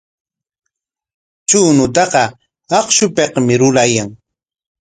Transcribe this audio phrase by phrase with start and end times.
[1.49, 2.23] Chuñutaqa
[2.77, 4.09] akshupikmi rurayan.